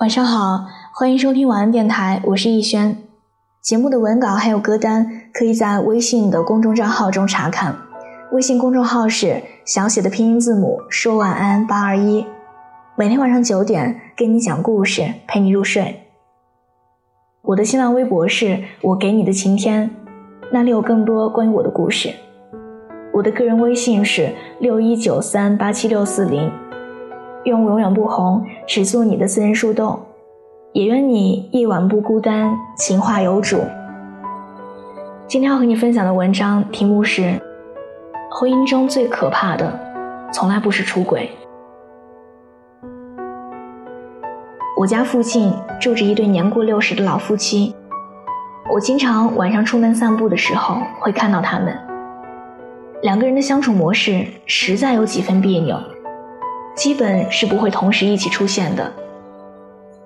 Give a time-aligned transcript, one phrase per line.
[0.00, 2.96] 晚上好，欢迎收听晚安电台，我是逸轩。
[3.60, 7.76] 节目的文稿还有歌单，可以在微信的公众账号中查看。
[8.32, 12.24] 微信公众号是小写的拼音字母说晚安八二一。
[12.96, 16.00] 每天晚上九点，给你讲故事，陪你入睡。
[17.42, 19.90] 我的新浪微博是我给你的晴天，
[20.50, 22.10] 那里有更多关于我的故事。
[23.12, 26.50] 我的个人微信是六一九三八七六四零。
[27.44, 29.98] 愿我永远不红，只做你的私人树洞。
[30.72, 33.60] 也愿你夜晚不孤单，情话有主。
[35.26, 37.40] 今天要和你分享的文章题目是：
[38.30, 39.72] 婚姻中最可怕的，
[40.32, 41.30] 从来不是出轨。
[44.78, 47.74] 我家附近住着一对年过六十的老夫妻，
[48.72, 51.76] 我经常晚上出门散步的时候会看到他们。
[53.02, 55.76] 两个人的相处模式实在有几分别扭。
[56.80, 58.90] 基本是不会同时一起出现的。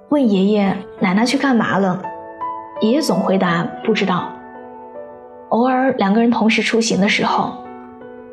[0.09, 2.03] 问爷爷奶奶去干嘛了，
[2.81, 4.29] 爷爷总回答不知道。
[5.51, 7.55] 偶尔两个人同时出行的时候，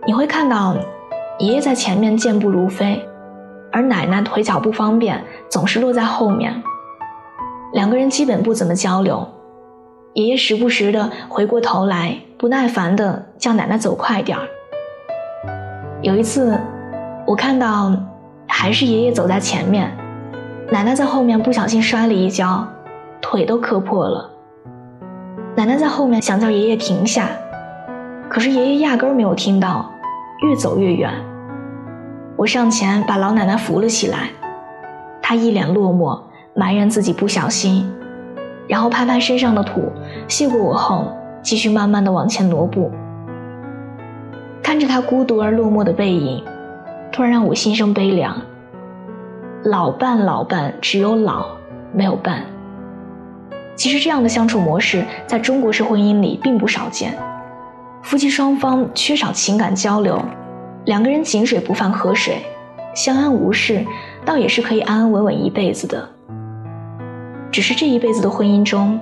[0.08, 0.76] 你会看到
[1.38, 3.00] 爷爷在前面健步如飞，
[3.72, 6.52] 而奶奶腿脚不方便，总是落在后面。
[7.74, 9.24] 两个人基本不怎么交流，
[10.14, 14.48] 爷爷时不时的回过头来，不耐烦的叫奶奶走快点儿。
[16.02, 16.60] 有一次，
[17.28, 17.94] 我看到。
[18.54, 19.90] 还是爷爷走在前面，
[20.70, 22.68] 奶奶在后面不小心摔了一跤，
[23.22, 24.30] 腿都磕破了。
[25.56, 27.30] 奶奶在后面想叫爷爷停下，
[28.30, 29.90] 可是爷爷压根儿没有听到，
[30.44, 31.10] 越走越远。
[32.36, 34.30] 我上前把老奶奶扶了起来，
[35.22, 36.20] 她一脸落寞，
[36.54, 37.90] 埋怨自己不小心，
[38.68, 39.92] 然后拍拍身上的土，
[40.28, 41.08] 谢过我后，
[41.42, 42.92] 继续慢慢的往前挪步。
[44.62, 46.44] 看着她孤独而落寞的背影，
[47.12, 48.42] 突然让我心生悲凉。
[49.66, 51.48] 老伴，老伴，只有老，
[51.94, 52.44] 没有伴。
[53.76, 57.18] 其实这样的相处模式在中国式婚姻里并不少见。
[58.02, 60.20] 夫妻双方缺少情感交流，
[60.86, 62.38] 两个人井水不犯河水，
[62.96, 63.86] 相安无事，
[64.26, 66.10] 倒也是可以安安稳稳一辈子的。
[67.52, 69.00] 只是这一辈子的婚姻中，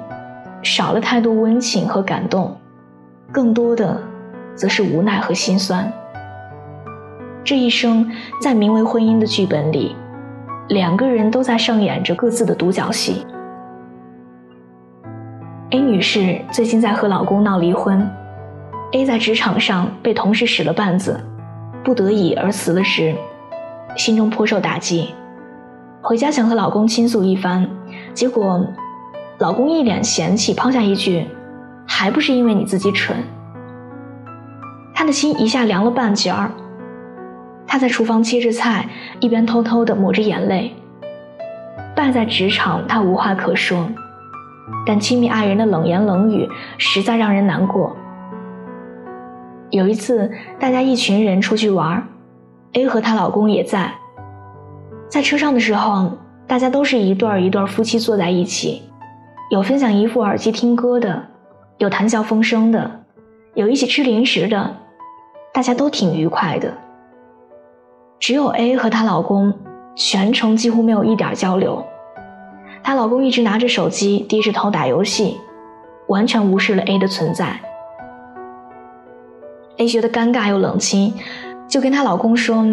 [0.61, 2.57] 少了太多温情和感动，
[3.31, 4.01] 更多的，
[4.55, 5.91] 则是无奈和心酸。
[7.49, 8.07] 这一生，
[8.39, 9.95] 在名为婚姻的剧本里。
[10.67, 13.25] 两个人都在上演着各自的独角戏。
[15.71, 18.07] A 女士最近在和老公闹离婚
[18.91, 21.19] ，A 在职场上被同事使了绊子，
[21.83, 23.15] 不得已而辞了职，
[23.97, 25.15] 心中颇受打击，
[26.03, 27.67] 回家想和老公倾诉一番，
[28.13, 28.63] 结果
[29.39, 31.25] 老公一脸嫌弃，抛下一句
[31.89, 33.17] ：“还不是因为你自己蠢。”
[34.93, 36.51] 她的心一下凉了半截儿。
[37.69, 40.73] 她在厨房切着菜，一边偷偷地抹着眼泪。
[41.95, 43.87] 败在职场，她无话可说，
[44.87, 46.49] 但亲密爱人的冷言冷语
[46.79, 47.95] 实在让人难过。
[49.69, 52.03] 有一次，大家一群人出去玩
[52.73, 53.93] ，A 和她老公也在。
[55.07, 58.81] 在车上的时候，大家都是一对儿一对儿夫妻坐在一起，
[59.51, 61.23] 有分享一副耳机听歌的，
[61.77, 63.03] 有谈笑风生的，
[63.53, 64.75] 有一起吃零食的，
[65.53, 66.73] 大家都挺愉快的。
[68.29, 69.51] 只有 A 和她老公
[69.95, 71.83] 全程几乎没有一点交流，
[72.83, 75.39] 她老公一直拿着手机低着头打游戏，
[76.09, 77.59] 完全无视了 A 的存在。
[79.77, 81.11] A 觉得尴尬又冷清，
[81.67, 82.63] 就跟她老公说：“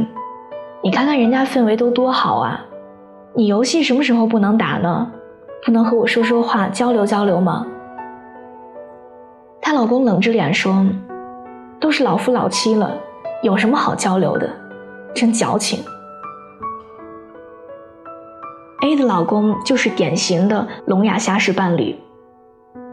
[0.84, 2.62] 你看看人家氛围都多好啊，
[3.33, 5.11] 你游戏什么时候不能打呢？
[5.65, 7.67] 不能和我说说话交流交流吗？”
[9.62, 10.87] 她老公冷着脸说
[11.81, 12.94] ：“都是老夫老妻了，
[13.43, 14.47] 有什么好交流的？”
[15.16, 15.82] 真矫情。
[18.82, 21.97] A 的老公就是典型的聋哑瞎式伴侣，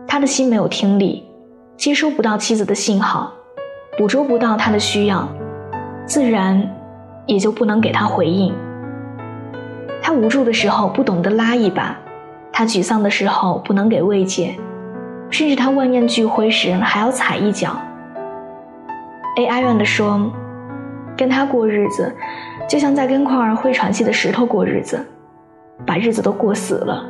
[0.07, 1.23] 他的心没有听力，
[1.75, 3.31] 接收不到妻子的信号，
[3.97, 5.27] 捕捉不到她的需要，
[6.05, 6.67] 自然
[7.27, 8.55] 也就不能给她回应。
[10.01, 11.95] 他无助的时候不懂得拉一把，
[12.51, 14.55] 他沮丧的时候不能给慰藉，
[15.29, 17.75] 甚至他万念俱灰时还要踩一脚。
[19.37, 20.31] A 哀怨地说。
[21.17, 22.11] 跟他过日子，
[22.67, 25.05] 就像在跟块会喘气的石头过日子，
[25.85, 27.05] 把日子都过死了。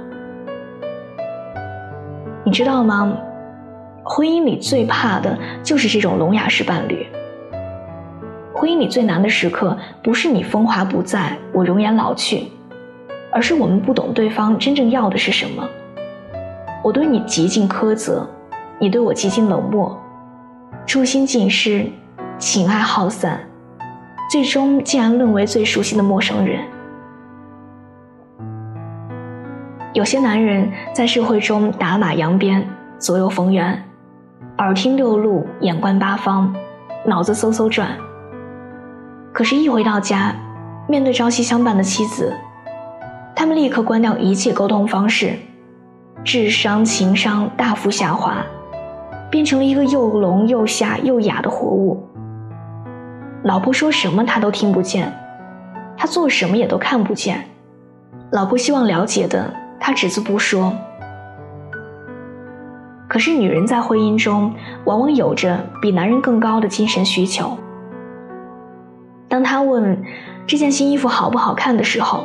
[2.44, 3.18] 你知道吗？
[4.04, 7.08] 婚姻里最怕的就是这种聋哑式伴侣。
[8.54, 12.48] 婚姻里最难的时刻，不是你风华不再，我容颜老去，
[13.32, 15.68] 而是我们不懂对方真正要的是什么。
[16.84, 18.30] 我对你极尽苛责，
[18.78, 19.98] 你对我极尽冷漠，
[20.86, 21.86] 初心尽失，
[22.38, 23.40] 情爱耗散。
[24.34, 26.60] 最终竟然沦为最熟悉的陌生人。
[29.94, 33.80] 有些男人在社会中打马扬鞭，左右逢源，
[34.58, 36.52] 耳听六路，眼观八方，
[37.06, 37.90] 脑子嗖嗖转。
[39.32, 40.34] 可是，一回到家，
[40.88, 42.34] 面对朝夕相伴的妻子，
[43.36, 45.36] 他们立刻关掉一切沟通方式，
[46.24, 48.44] 智商、情商大幅下滑，
[49.30, 52.03] 变成了一个又聋又瞎又哑的活物。
[53.44, 55.12] 老婆说什么他都听不见，
[55.98, 57.44] 他做什么也都看不见。
[58.32, 60.74] 老婆希望了解的，他只字不说。
[63.08, 64.54] 可是女人在婚姻中，
[64.86, 67.56] 往往有着比男人更高的精神需求。
[69.28, 70.02] 当她问
[70.48, 72.24] 这件新衣服好不好看的时候，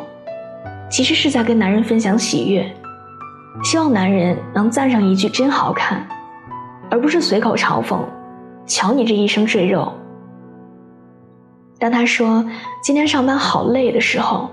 [0.88, 2.64] 其实是在跟男人分享喜悦，
[3.64, 6.06] 希望男人能赞上一句“真好看”，
[6.90, 7.98] 而不是随口嘲讽
[8.66, 9.92] ：“瞧你这一身赘肉。”
[11.78, 12.44] 当她说
[12.82, 14.50] 今天上班好累的时候，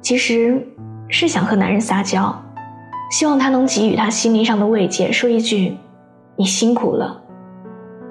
[0.00, 0.64] 其实
[1.08, 2.34] 是想和男人撒娇，
[3.10, 5.76] 希望他能给予她心灵上的慰藉，说一句
[6.36, 7.20] “你辛苦了”，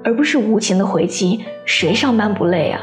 [0.03, 2.81] 而不是无情的回击：“谁上班不累啊？”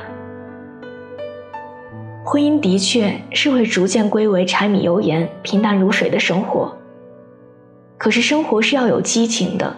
[2.25, 6.75] 婚姻的确是会逐渐归为柴米油盐、平淡如水的生活。
[7.99, 9.77] 可是生活是要有激情的，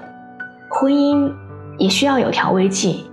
[0.70, 1.32] 婚姻
[1.78, 3.10] 也需要有调味剂。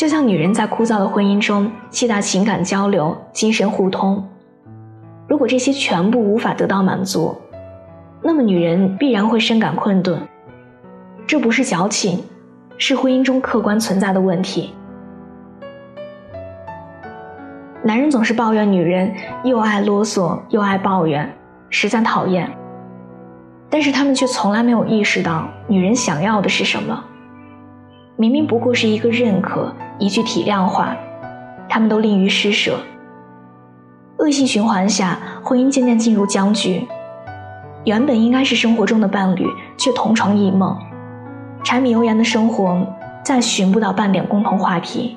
[0.00, 4.26] 就像女人在枯燥的婚姻中期待情感交流、精神互通，
[5.28, 7.36] 如果这些全部无法得到满足，
[8.22, 10.18] 那么女人必然会深感困顿。
[11.26, 12.24] 这不是矫情，
[12.78, 14.72] 是婚姻中客观存在的问题。
[17.82, 19.12] 男人总是抱怨女人
[19.44, 21.30] 又爱啰嗦又爱抱怨，
[21.68, 22.50] 实在讨厌。
[23.68, 27.04] 但是他们却从来没有意识到女人想要的是什么。
[28.16, 29.70] 明明不过是一个认可，
[30.00, 30.96] 一句体谅话，
[31.68, 32.80] 他们都吝于施舍。
[34.18, 36.88] 恶性循环下，婚姻渐渐进入僵局。
[37.84, 40.76] 原本应该是生活中的伴侣，却同床异梦，
[41.62, 42.86] 柴米油盐的生活
[43.22, 45.16] 再寻不到半点共同话题。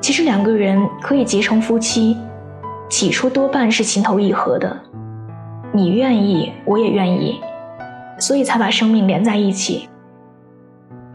[0.00, 2.16] 其实两个人可以结成夫妻，
[2.88, 4.76] 起初多半是情投意合的，
[5.72, 7.40] 你愿意，我也愿意，
[8.18, 9.88] 所以才把生命连在一起。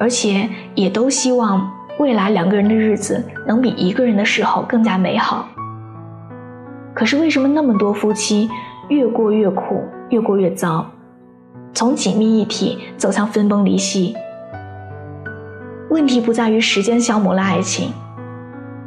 [0.04, 5.48] 而且也都希望未来两个人的日子能比一个人的时候更加美好。
[6.94, 8.50] 可是为什么那么多夫妻
[8.90, 10.86] 越过越苦，越过越糟，
[11.74, 14.14] 从紧密一体走向分崩离析？
[15.90, 17.90] 问题不在于时间消磨了爱情，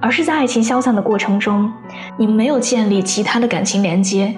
[0.02, 1.72] 而是在爱情消散的过程中，
[2.18, 4.36] 你没有建立其他的感情连接。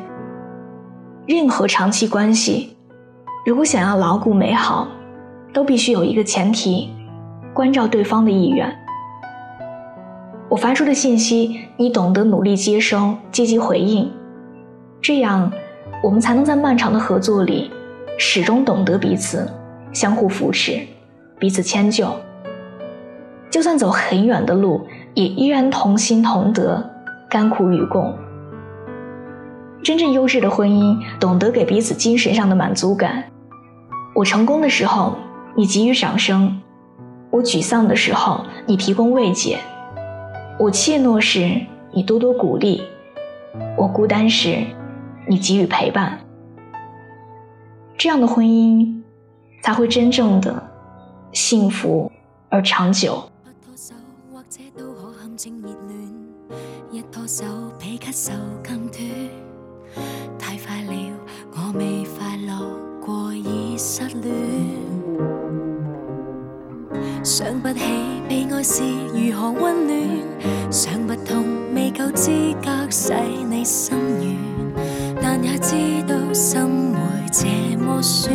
[1.26, 2.76] 任何长期关系，
[3.44, 4.86] 如果想要牢固美好，
[5.58, 6.88] 都必须有一个前提，
[7.52, 8.72] 关照对方的意愿。
[10.48, 14.08] 我发出的信息，你懂得努力接收，积极回应，
[15.00, 15.52] 这样
[16.00, 17.72] 我们才能在漫长的合作里，
[18.16, 19.50] 始终懂得彼此，
[19.92, 20.78] 相互扶持，
[21.40, 22.08] 彼此迁就。
[23.50, 26.88] 就算走很远的路，也依然同心同德，
[27.28, 28.16] 甘苦与共。
[29.82, 33.24] 真正优质的婚姻，懂得给彼此精神上的满足感。
[34.14, 35.16] 我成功的时候。
[35.58, 36.56] 你给予掌声，
[37.32, 39.58] 我沮丧的时候，你提供慰藉；
[40.56, 41.60] 我怯懦时，
[41.90, 42.80] 你多多鼓励；
[43.76, 44.64] 我孤单时，
[45.26, 46.16] 你给予陪伴。
[47.96, 49.02] 这样的婚姻，
[49.60, 50.62] 才会真正的
[51.32, 52.12] 幸福
[52.50, 53.20] 而长久。
[60.38, 60.92] 太快了，
[61.50, 62.54] 我未快乐
[63.04, 64.77] 过已失恋。
[67.28, 67.80] 想不起
[68.26, 68.82] 被爱是
[69.12, 71.44] 如何温暖，想不通
[71.74, 72.30] 未够资
[72.64, 73.12] 格使
[73.50, 73.94] 你心
[74.74, 75.74] 软，但也知
[76.08, 76.58] 道心
[76.94, 76.98] 会
[77.30, 78.34] 这么酸。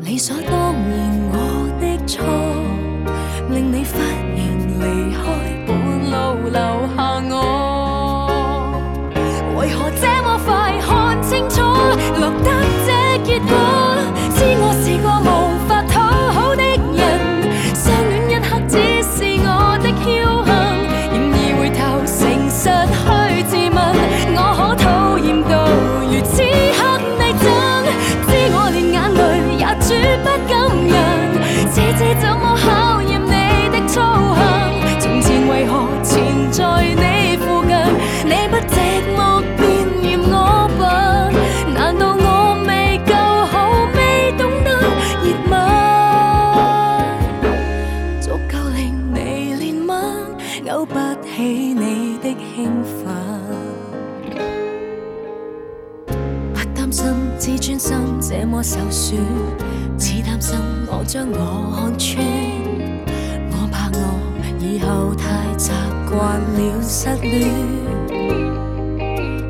[0.00, 2.24] 理所当然我的错，
[3.50, 3.98] 令你发
[32.14, 34.40] 怎么考验你的粗行？
[35.00, 35.72] 从前为何
[36.02, 36.14] 缠
[36.50, 37.72] 在你附近？
[38.24, 38.76] 你不寂
[39.16, 39.18] 寞
[39.56, 39.60] 便
[40.02, 40.34] 嫌我
[40.78, 40.80] 笨？
[41.74, 42.26] 难道我
[42.66, 42.70] 未
[43.06, 43.12] 够
[43.46, 43.54] 好，
[43.94, 43.98] 未
[44.36, 44.68] 懂得
[45.22, 45.52] 热吻，
[48.20, 48.78] 足够令
[49.14, 49.18] 你
[49.54, 49.90] 怜悯？
[50.66, 52.24] 勾不起你的
[52.54, 53.06] 兴奋，
[56.52, 57.04] 不担心
[57.38, 59.18] 自尊心这么受损。
[59.98, 62.24] 似担心我将我看穿，
[63.50, 63.98] 我怕我
[64.60, 65.26] 以后太
[65.58, 65.72] 习
[66.08, 67.50] 惯了失恋，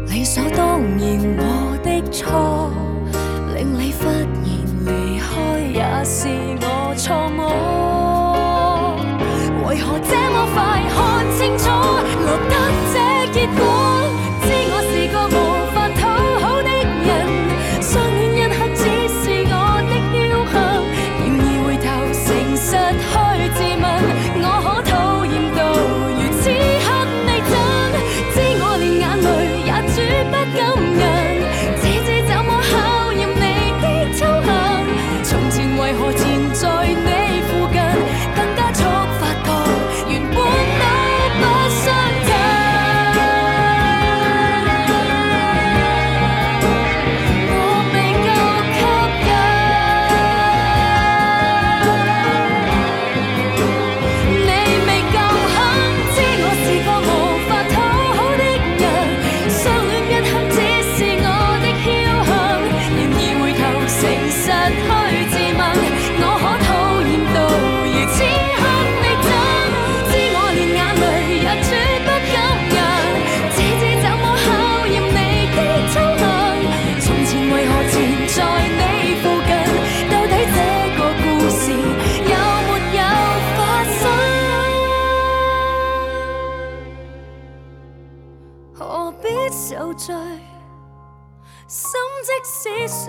[0.08, 0.98] 理所当然
[1.36, 2.70] 我的错，
[3.54, 4.16] 令你忽然
[4.86, 5.28] 离开
[5.74, 6.28] 也是
[6.62, 7.40] 我错么？
[9.68, 10.56] 为何这么快？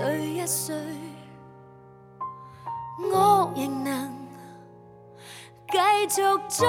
[0.01, 0.73] 谁一谁，
[3.11, 4.13] 我仍能
[5.69, 5.77] 继
[6.07, 6.65] 续追。